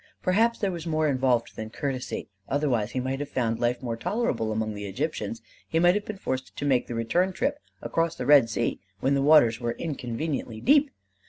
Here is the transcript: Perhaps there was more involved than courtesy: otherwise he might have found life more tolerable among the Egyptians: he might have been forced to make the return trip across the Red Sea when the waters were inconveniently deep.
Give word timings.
Perhaps 0.23 0.57
there 0.57 0.71
was 0.71 0.87
more 0.87 1.07
involved 1.07 1.55
than 1.55 1.69
courtesy: 1.69 2.27
otherwise 2.49 2.89
he 2.93 2.99
might 2.99 3.19
have 3.19 3.29
found 3.29 3.59
life 3.59 3.83
more 3.83 3.95
tolerable 3.95 4.51
among 4.51 4.73
the 4.73 4.87
Egyptians: 4.87 5.43
he 5.69 5.77
might 5.77 5.93
have 5.93 6.05
been 6.05 6.17
forced 6.17 6.55
to 6.57 6.65
make 6.65 6.87
the 6.87 6.95
return 6.95 7.31
trip 7.31 7.59
across 7.83 8.15
the 8.15 8.25
Red 8.25 8.49
Sea 8.49 8.79
when 8.99 9.13
the 9.13 9.21
waters 9.21 9.59
were 9.61 9.73
inconveniently 9.73 10.59
deep. 10.59 10.89